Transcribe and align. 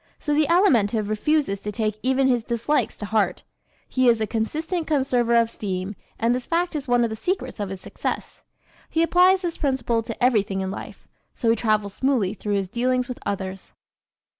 So 0.19 0.33
the 0.33 0.47
Alimentive 0.47 1.09
refuses 1.09 1.59
to 1.59 1.71
take 1.71 1.99
even 2.01 2.25
his 2.27 2.43
dislikes 2.43 2.97
to 2.97 3.05
heart. 3.05 3.43
He 3.87 4.09
is 4.09 4.19
a 4.19 4.25
consistent 4.25 4.87
conserver 4.87 5.35
of 5.39 5.47
steam 5.47 5.95
and 6.17 6.33
this 6.33 6.47
fact 6.47 6.75
is 6.75 6.87
one 6.87 7.03
of 7.03 7.11
the 7.11 7.15
secrets 7.15 7.59
of 7.59 7.69
his 7.69 7.81
success. 7.81 8.43
He 8.89 9.03
applies 9.03 9.43
this 9.43 9.59
principle 9.59 10.01
to 10.01 10.23
everything 10.23 10.61
in 10.61 10.71
life. 10.71 11.07
So 11.35 11.51
he 11.51 11.55
travels 11.55 11.93
smoothly 11.93 12.33
through 12.33 12.55
his 12.55 12.67
dealings 12.67 13.07
with 13.07 13.19
others. 13.27 13.73